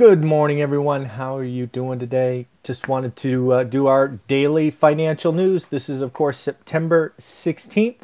[0.00, 1.04] Good morning, everyone.
[1.04, 2.46] How are you doing today?
[2.64, 5.66] Just wanted to uh, do our daily financial news.
[5.66, 7.98] This is, of course, September 16th.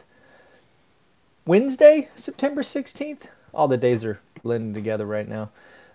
[1.46, 3.28] Wednesday, September 16th.
[3.54, 5.48] All the days are blending together right now.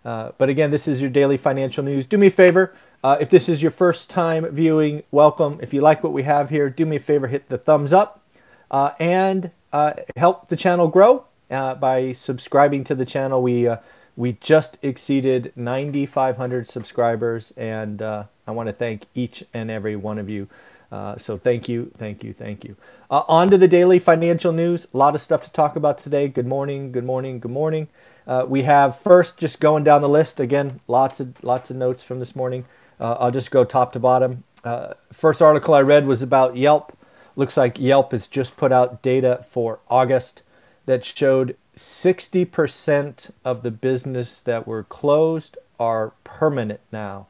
[0.04, 2.08] Uh, but again, this is your daily financial news.
[2.08, 2.76] Do me a favor.
[3.04, 5.60] Uh, if this is your first time viewing, welcome.
[5.62, 8.26] If you like what we have here, do me a favor, hit the thumbs up
[8.72, 13.44] uh, and uh, help the channel grow uh, by subscribing to the channel.
[13.44, 13.70] We
[14.16, 20.18] we just exceeded 9,500 subscribers, and uh, I want to thank each and every one
[20.18, 20.48] of you.
[20.92, 22.76] Uh, so thank you, thank you, thank you.
[23.10, 24.88] Uh, on to the daily financial news.
[24.94, 26.28] A lot of stuff to talk about today.
[26.28, 27.88] Good morning, good morning, good morning.
[28.28, 30.82] Uh, we have first just going down the list again.
[30.88, 32.66] Lots of lots of notes from this morning.
[33.00, 34.44] Uh, I'll just go top to bottom.
[34.64, 36.96] Uh, first article I read was about Yelp.
[37.36, 40.44] Looks like Yelp has just put out data for August
[40.86, 47.28] that showed 60% of the business that were closed are permanent now.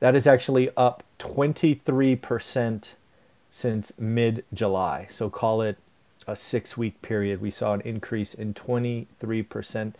[0.00, 2.90] That is actually up 23%
[3.50, 5.06] since mid July.
[5.10, 5.78] So call it
[6.26, 7.40] a six week period.
[7.40, 9.94] We saw an increase in 23%.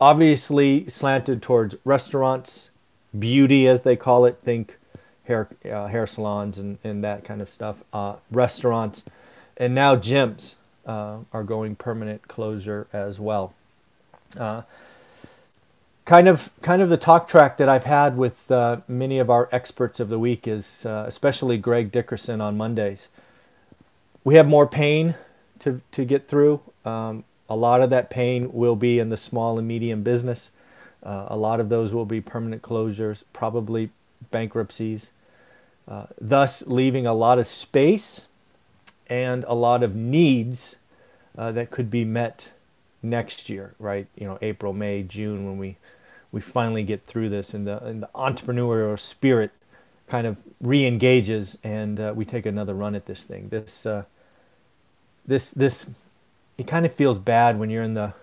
[0.00, 2.70] Obviously, slanted towards restaurants,
[3.16, 4.38] beauty as they call it.
[4.38, 4.78] Think
[5.24, 9.04] hair uh, hair salons and, and that kind of stuff, uh, restaurants,
[9.56, 10.56] and now gyms
[10.86, 13.54] uh, are going permanent closure as well.
[14.36, 14.62] Uh,
[16.04, 19.48] kind of kind of the talk track that I've had with uh, many of our
[19.52, 23.08] experts of the week is uh, especially Greg Dickerson on Mondays.
[24.24, 25.14] We have more pain
[25.60, 26.60] to to get through.
[26.84, 30.50] Um, a lot of that pain will be in the small and medium business.
[31.02, 33.90] a lot of those will be permanent closures, probably
[34.30, 35.10] bankruptcies,
[35.88, 38.26] uh, thus leaving a lot of space
[39.08, 40.76] and a lot of needs
[41.36, 42.52] uh, that could be met
[43.02, 44.06] next year, right?
[44.16, 45.76] You know, April, May, June, when we
[46.30, 49.50] we finally get through this, and the and the entrepreneurial spirit
[50.06, 53.48] kind of re-engages, and uh, we take another run at this thing.
[53.48, 54.04] This uh,
[55.26, 55.86] this this
[56.58, 58.14] it kind of feels bad when you're in the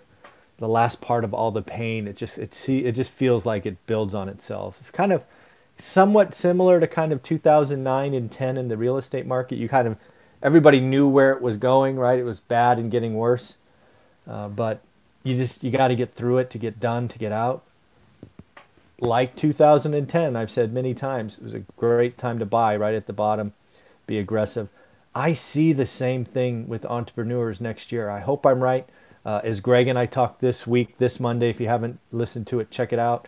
[0.57, 2.07] the last part of all the pain.
[2.07, 4.77] It just it see it just feels like it builds on itself.
[4.79, 5.23] It's kind of
[5.79, 9.57] somewhat similar to kind of 2009 and 10 in the real estate market.
[9.57, 9.97] You kind of
[10.41, 12.19] everybody knew where it was going, right?
[12.19, 13.57] It was bad and getting worse,
[14.27, 14.81] uh, but
[15.23, 17.63] you just you got to get through it to get done to get out.
[18.99, 23.07] Like 2010, I've said many times, it was a great time to buy right at
[23.07, 23.53] the bottom,
[24.05, 24.69] be aggressive.
[25.15, 28.09] I see the same thing with entrepreneurs next year.
[28.09, 28.87] I hope I'm right.
[29.25, 32.59] Uh, as Greg and I talked this week, this Monday, if you haven't listened to
[32.59, 33.27] it, check it out.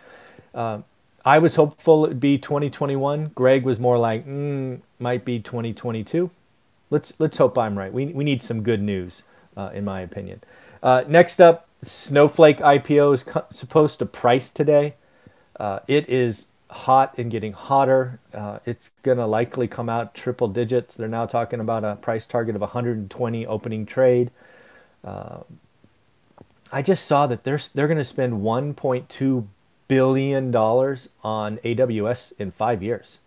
[0.53, 0.81] Uh,
[1.23, 3.31] I was hopeful it'd be 2021.
[3.35, 6.31] Greg was more like, mm, might be 2022.
[6.89, 7.93] Let's let's hope I'm right.
[7.93, 9.23] We we need some good news,
[9.55, 10.41] uh, in my opinion.
[10.83, 14.95] Uh, next up, Snowflake IPO is co- supposed to price today.
[15.59, 18.19] Uh, it is hot and getting hotter.
[18.33, 20.95] Uh, it's gonna likely come out triple digits.
[20.95, 24.31] They're now talking about a price target of 120 opening trade.
[25.03, 25.41] Uh,
[26.73, 29.47] I just saw that they're they're gonna spend 1.2
[29.91, 33.17] billion dollars on AWS in five years.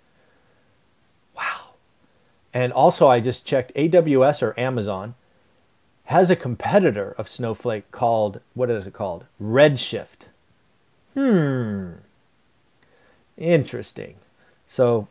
[1.36, 1.74] Wow.
[2.54, 5.14] And also, I just checked AWS or Amazon
[6.04, 9.26] has a competitor of Snowflake called, what is it called?
[9.38, 10.30] Redshift.
[11.12, 11.96] Hmm.
[13.36, 14.14] Interesting.
[14.66, 15.08] So,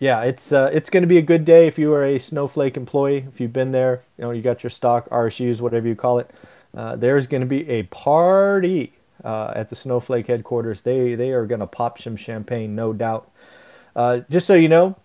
[0.00, 2.78] yeah, it's uh, it's going to be a good day if you are a Snowflake
[2.78, 3.26] employee.
[3.28, 6.30] If you've been there, you know you got your stock, RSUs, whatever you call it.
[6.74, 8.92] Uh, there's going to be a party
[9.26, 10.82] uh, at the Snowflake headquarters.
[10.82, 13.30] They they are going to pop some champagne, no doubt.
[13.94, 14.96] Uh, just so you know,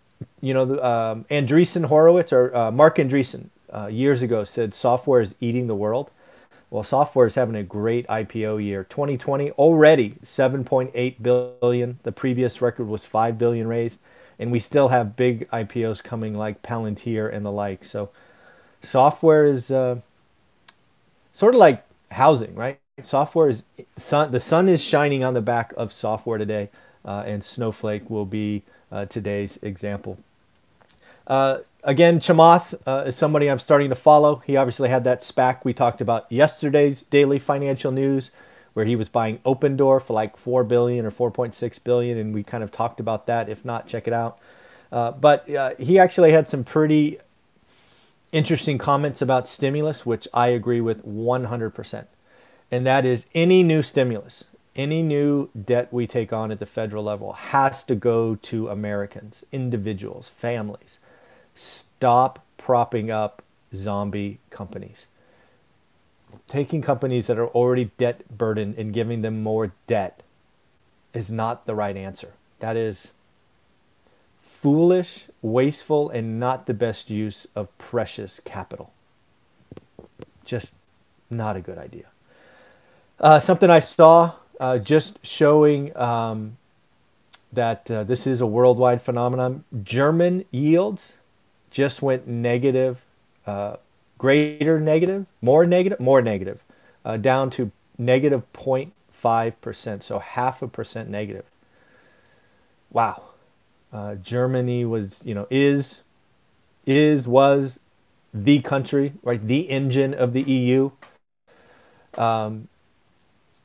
[0.41, 5.35] you know um, Andreessen Horowitz or uh, Marc Andreessen uh, years ago said software is
[5.41, 6.11] eating the world.
[6.69, 8.85] Well, software is having a great IPO year.
[8.85, 11.99] 2020 already 7.8 billion.
[12.03, 13.99] The previous record was 5 billion raised,
[14.39, 17.83] and we still have big IPOs coming like Palantir and the like.
[17.83, 18.09] So,
[18.81, 19.97] software is uh,
[21.33, 22.79] sort of like housing, right?
[23.05, 23.63] Software is
[23.95, 26.69] sun, the sun is shining on the back of software today,
[27.05, 30.17] uh, and Snowflake will be uh, today's example.
[31.27, 34.43] Uh, again, Chamath uh, is somebody I'm starting to follow.
[34.45, 38.31] He obviously had that SPAC we talked about yesterday's daily financial news,
[38.73, 42.63] where he was buying Opendoor for like four billion or 4.6 billion, and we kind
[42.63, 43.49] of talked about that.
[43.49, 44.39] If not, check it out.
[44.91, 47.19] Uh, but uh, he actually had some pretty
[48.31, 52.05] interesting comments about stimulus, which I agree with 100%
[52.71, 54.45] and that is any new stimulus,
[54.75, 59.43] any new debt we take on at the federal level has to go to Americans,
[59.51, 60.97] individuals, families.
[61.53, 63.43] Stop propping up
[63.75, 65.07] zombie companies.
[66.47, 70.23] taking companies that are already debt burdened and giving them more debt
[71.13, 72.33] is not the right answer.
[72.59, 73.11] That is
[74.39, 78.93] foolish, wasteful, and not the best use of precious capital.
[80.45, 80.75] Just
[81.29, 82.05] not a good idea.
[83.21, 86.57] Uh, something I saw uh, just showing um,
[87.53, 89.63] that uh, this is a worldwide phenomenon.
[89.83, 91.13] German yields
[91.69, 93.03] just went negative,
[93.45, 93.75] uh,
[94.17, 96.63] greater negative, more negative, more negative,
[97.05, 101.45] uh, down to negative 0.5%, so half a percent negative.
[102.89, 103.23] Wow.
[104.23, 106.01] Germany was, you know, is,
[106.87, 107.79] is, was
[108.33, 109.45] the country, right?
[109.45, 110.91] The engine of the EU.
[112.17, 112.69] Um,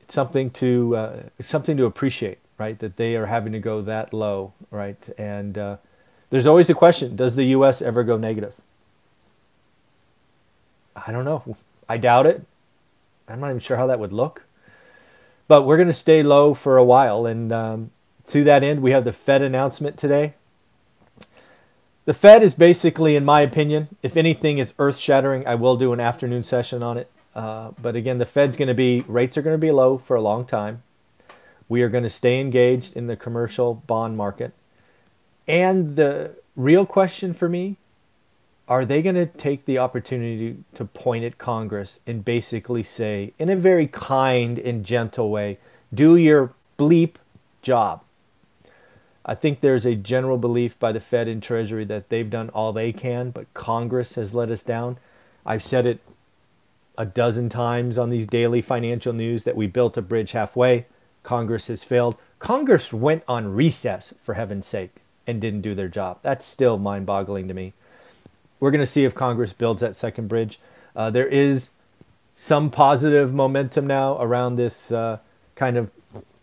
[0.07, 2.77] something to uh, something to appreciate, right?
[2.79, 4.97] That they are having to go that low, right?
[5.17, 5.77] And uh,
[6.29, 7.81] there's always the question: Does the U.S.
[7.81, 8.53] ever go negative?
[10.95, 11.57] I don't know.
[11.87, 12.43] I doubt it.
[13.27, 14.43] I'm not even sure how that would look.
[15.47, 17.91] But we're going to stay low for a while, and um,
[18.27, 20.33] to that end, we have the Fed announcement today.
[22.05, 25.93] The Fed is basically, in my opinion, if anything is earth shattering, I will do
[25.93, 27.11] an afternoon session on it.
[27.37, 30.15] Uh, but again, the Fed's going to be, rates are going to be low for
[30.15, 30.81] a long time.
[31.69, 34.53] We are going to stay engaged in the commercial bond market.
[35.47, 37.77] And the real question for me
[38.67, 43.49] are they going to take the opportunity to point at Congress and basically say, in
[43.49, 45.59] a very kind and gentle way,
[45.93, 47.15] do your bleep
[47.61, 48.01] job?
[49.23, 52.73] I think there's a general belief by the Fed and Treasury that they've done all
[52.73, 54.97] they can, but Congress has let us down.
[55.45, 56.01] I've said it
[56.97, 60.85] a dozen times on these daily financial news that we built a bridge halfway.
[61.23, 62.17] Congress has failed.
[62.39, 64.95] Congress went on recess, for heaven's sake,
[65.25, 66.19] and didn't do their job.
[66.21, 67.73] That's still mind boggling to me.
[68.59, 70.59] We're going to see if Congress builds that second bridge.
[70.95, 71.69] Uh, there is
[72.35, 75.19] some positive momentum now around this uh,
[75.55, 75.91] kind of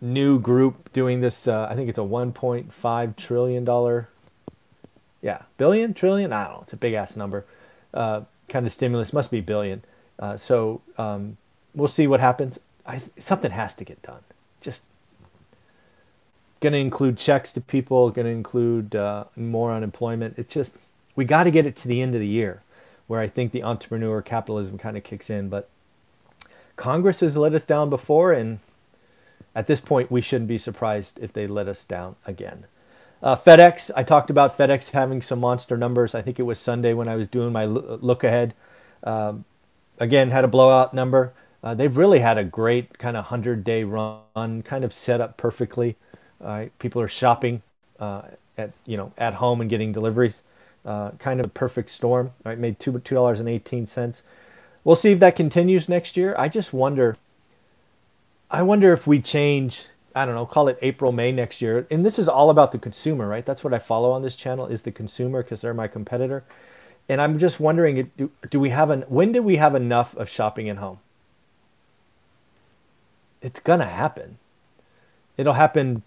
[0.01, 1.49] new group doing this.
[1.49, 4.09] Uh, I think it's a 1.5 trillion dollar,
[5.23, 6.33] yeah, billion, trillion.
[6.33, 6.61] I don't know.
[6.63, 7.45] It's a big ass number.
[7.93, 9.83] Uh, kind of stimulus must be billion.
[10.19, 11.37] Uh, so um,
[11.75, 12.59] we'll see what happens.
[12.87, 14.21] I, something has to get done.
[14.61, 14.83] Just
[16.61, 18.11] going to include checks to people.
[18.11, 20.39] Going to include uh, more unemployment.
[20.39, 20.77] It's just
[21.17, 22.63] we got to get it to the end of the year,
[23.07, 25.49] where I think the entrepreneur capitalism kind of kicks in.
[25.49, 25.69] But
[26.77, 28.59] Congress has let us down before, and
[29.55, 32.67] at this point, we shouldn't be surprised if they let us down again.
[33.23, 36.15] Uh, FedEx, I talked about FedEx having some monster numbers.
[36.15, 38.55] I think it was Sunday when I was doing my look ahead.
[39.03, 39.45] Um,
[39.99, 41.33] again, had a blowout number.
[41.63, 45.37] Uh, they've really had a great kind of 100 day run, kind of set up
[45.37, 45.97] perfectly.
[46.43, 47.63] Uh, people are shopping
[47.99, 48.23] uh,
[48.59, 50.43] at, you know, at home and getting deliveries.
[50.85, 52.33] Uh, kind of a perfect storm.
[52.45, 54.23] Right, made two two dollars and eighteen cents.
[54.85, 56.35] We'll see if that continues next year.
[56.37, 57.17] I just wonder
[58.51, 61.87] I wonder if we change, I don't know, call it April, May next year.
[61.91, 63.45] And this is all about the consumer, right?
[63.45, 66.45] That's what I follow on this channel is the consumer because they're my competitor.
[67.09, 70.29] And I'm just wondering, do, do we have an, when do we have enough of
[70.29, 71.01] shopping at home?
[73.43, 74.39] It's going to happen.
[75.37, 76.03] It'll happen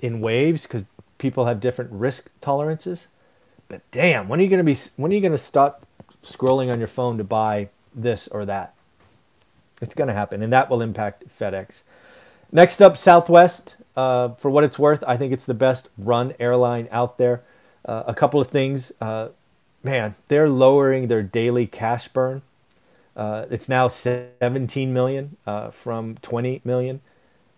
[0.00, 0.84] in waves because
[1.18, 3.08] people have different risk tolerances.
[3.68, 5.86] But damn, when are you going to be, when are you to stop
[6.22, 8.74] scrolling on your phone to buy this or that?
[9.80, 11.80] It's going to happen, and that will impact FedEx.
[12.52, 13.76] Next up, Southwest.
[13.96, 17.42] Uh, for what it's worth, I think it's the best run airline out there.
[17.84, 18.92] Uh, a couple of things.
[19.00, 19.28] Uh,
[19.82, 22.42] man, they're lowering their daily cash burn.
[23.16, 27.00] Uh, it's now 17 million uh, from 20 million.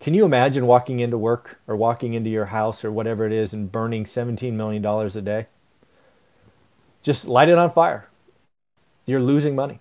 [0.01, 3.53] Can you imagine walking into work or walking into your house or whatever it is
[3.53, 5.47] and burning 17 million dollars a day?
[7.03, 8.09] Just light it on fire.
[9.07, 9.81] You're losing money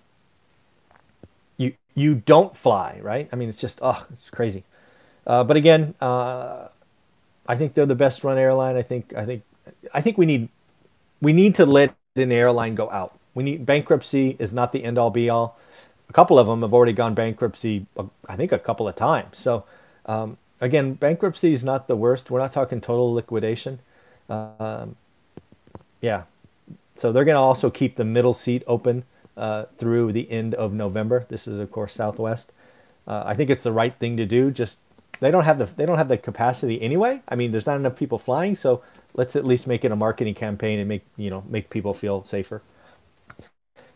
[1.56, 3.28] you you don't fly, right?
[3.32, 4.64] I mean, it's just, oh, it's crazy.
[5.26, 6.68] Uh, but again, uh,
[7.46, 8.76] I think they're the best run airline.
[8.76, 9.44] I think, I think,
[9.94, 10.48] I think we need,
[11.20, 13.12] we need to let an airline go out.
[13.34, 15.58] We need bankruptcy is not the end all be all.
[16.08, 17.86] A couple of them have already gone bankruptcy.
[17.96, 19.38] Uh, I think a couple of times.
[19.38, 19.64] So
[20.06, 22.30] um, again, bankruptcy is not the worst.
[22.30, 23.80] We're not talking total liquidation.
[24.28, 24.96] Um,
[26.00, 26.24] yeah.
[26.94, 29.02] So they're going to also keep the middle seat open
[29.36, 31.26] uh, through the end of November.
[31.28, 32.52] This is, of course, Southwest.
[33.08, 34.52] Uh, I think it's the right thing to do.
[34.52, 34.78] Just
[35.20, 37.22] they don't have the they don't have the capacity anyway.
[37.28, 38.82] I mean, there's not enough people flying, so
[39.14, 42.24] let's at least make it a marketing campaign and make you know make people feel
[42.24, 42.62] safer.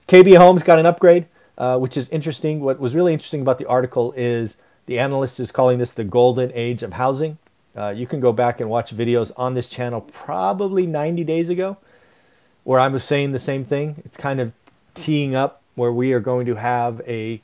[0.06, 1.26] KB Homes got an upgrade,
[1.58, 2.60] uh, which is interesting.
[2.60, 4.56] What was really interesting about the article is
[4.86, 7.38] the analyst is calling this the golden age of housing.
[7.76, 11.76] Uh, you can go back and watch videos on this channel probably 90 days ago
[12.64, 14.02] where I was saying the same thing.
[14.04, 14.52] It's kind of
[14.94, 17.40] teeing up where we are going to have a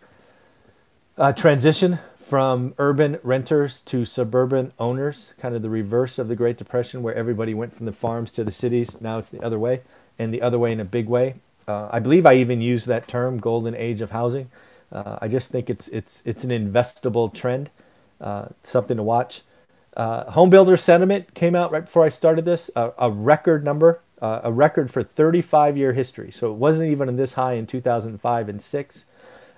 [1.16, 6.56] uh, transition from urban renters to suburban owners, kind of the reverse of the Great
[6.56, 9.00] Depression, where everybody went from the farms to the cities.
[9.00, 9.82] Now it's the other way,
[10.18, 11.36] and the other way in a big way.
[11.68, 14.50] Uh, I believe I even used that term, "golden age of housing."
[14.90, 17.70] Uh, I just think it's it's it's an investable trend,
[18.20, 19.42] uh, something to watch.
[19.96, 24.40] Uh, home builder sentiment came out right before I started this, a record number, uh,
[24.42, 26.30] a record for 35 year history.
[26.30, 29.04] So it wasn't even this high in 2005 and six.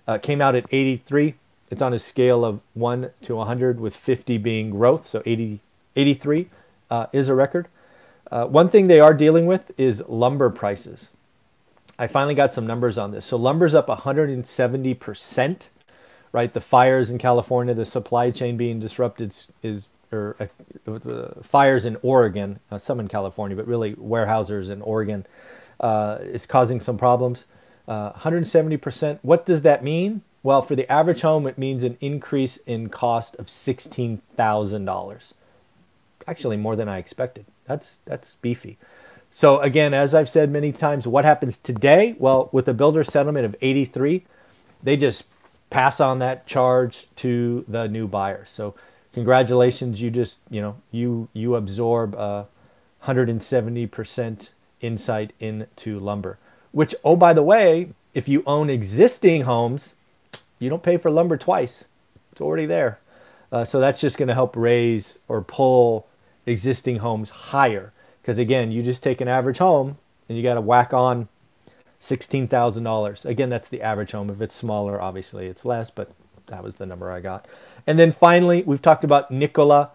[0.08, 1.34] Uh, came out at 83.
[1.70, 5.08] It's on a scale of 1 to 100, with 50 being growth.
[5.08, 5.60] So 80,
[5.96, 6.48] 83
[6.90, 7.68] uh, is a record.
[8.30, 11.10] Uh, one thing they are dealing with is lumber prices.
[11.98, 13.26] I finally got some numbers on this.
[13.26, 15.68] So lumber's up 170%,
[16.32, 16.52] right?
[16.52, 20.46] The fires in California, the supply chain being disrupted is, or uh,
[20.92, 25.26] uh, fires in Oregon, uh, some in California, but really warehouses in Oregon
[25.80, 27.46] uh, is causing some problems.
[27.88, 29.20] 170%.
[29.22, 30.22] What does that mean?
[30.46, 35.32] Well, for the average home, it means an increase in cost of $16,000.
[36.28, 37.46] Actually, more than I expected.
[37.64, 38.78] That's, that's beefy.
[39.32, 42.14] So, again, as I've said many times, what happens today?
[42.20, 44.24] Well, with a builder settlement of 83,
[44.84, 45.24] they just
[45.68, 48.44] pass on that charge to the new buyer.
[48.46, 48.76] So,
[49.14, 52.46] congratulations, you just, you know, you, you absorb a
[53.02, 54.50] 170%
[54.80, 56.38] insight into lumber.
[56.70, 59.94] Which, oh, by the way, if you own existing homes,
[60.58, 61.84] you don't pay for lumber twice.
[62.32, 62.98] It's already there.
[63.52, 66.06] Uh, so that's just going to help raise or pull
[66.46, 67.92] existing homes higher.
[68.20, 69.96] Because again, you just take an average home
[70.28, 71.28] and you got to whack on
[72.00, 73.24] $16,000.
[73.24, 74.30] Again, that's the average home.
[74.30, 76.10] If it's smaller, obviously it's less, but
[76.46, 77.46] that was the number I got.
[77.86, 79.90] And then finally, we've talked about Nikola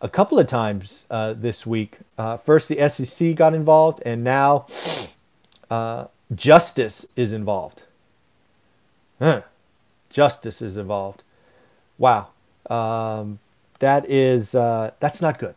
[0.00, 1.98] a couple of times uh, this week.
[2.18, 4.66] Uh, first, the SEC got involved, and now
[5.70, 7.84] uh, justice is involved.
[9.20, 9.42] Huh
[10.10, 11.22] justice is involved.
[11.98, 12.28] Wow,
[12.68, 13.38] um,
[13.78, 15.54] that is uh, that's not good.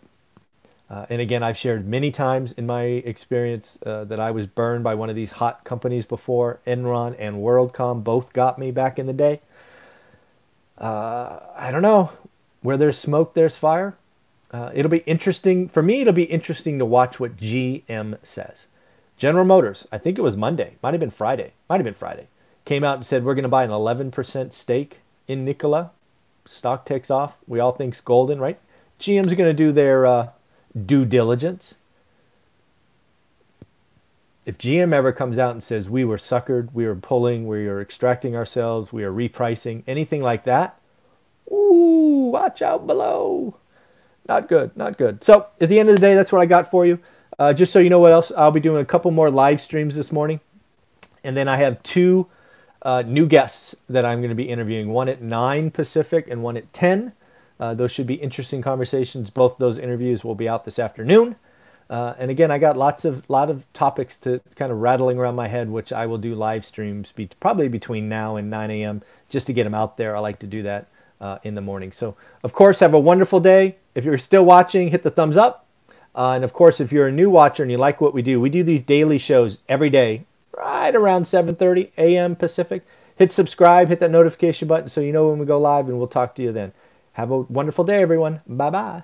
[0.90, 4.84] Uh, and again, I've shared many times in my experience uh, that I was burned
[4.84, 6.60] by one of these hot companies before.
[6.66, 9.40] Enron and WorldCom both got me back in the day.
[10.80, 12.12] Uh, I don't know.
[12.62, 13.96] Where there's smoke, there's fire.
[14.52, 16.02] Uh, it'll be interesting for me.
[16.02, 18.66] It'll be interesting to watch what GM says.
[19.16, 19.88] General Motors.
[19.92, 20.78] I think it was Monday.
[20.82, 21.54] Might have been Friday.
[21.70, 22.28] Might have been Friday
[22.70, 25.90] came out and said we're going to buy an 11% stake in Nikola.
[26.46, 27.36] Stock takes off.
[27.48, 28.60] We all think's golden, right?
[29.00, 30.30] GM's going to do their uh,
[30.86, 31.74] due diligence.
[34.46, 37.82] If GM ever comes out and says we were suckered, we were pulling, we are
[37.82, 40.80] extracting ourselves, we are repricing, anything like that,
[41.52, 43.56] ooh, watch out below.
[44.28, 45.24] Not good, not good.
[45.24, 47.00] So at the end of the day, that's what I got for you.
[47.40, 49.96] Uh, just so you know what else, I'll be doing a couple more live streams
[49.96, 50.40] this morning.
[51.24, 52.28] And then I have two
[52.82, 56.58] uh, new guests that I'm going to be interviewing one at 9 Pacific and one
[56.58, 57.14] at 10.
[57.60, 59.30] Uh, those should be interesting conversations.
[59.30, 61.36] Both those interviews will be out this afternoon.
[61.90, 65.36] Uh, and again, I got lots of lot of topics to kind of rattling around
[65.36, 69.02] my head, which I will do live streams be, probably between now and 9 a.m.
[69.30, 70.16] just to get them out there.
[70.16, 70.88] I like to do that
[71.20, 71.92] uh, in the morning.
[71.92, 73.78] So, of course, have a wonderful day.
[73.96, 75.66] If you're still watching, hit the thumbs up.
[76.16, 78.40] Uh, and of course, if you're a new watcher and you like what we do,
[78.40, 80.26] we do these daily shows every day
[80.60, 82.36] right around 7:30 a.m.
[82.36, 82.86] Pacific.
[83.16, 86.08] Hit subscribe, hit that notification button so you know when we go live and we'll
[86.08, 86.72] talk to you then.
[87.14, 88.42] Have a wonderful day everyone.
[88.48, 89.04] Bye-bye.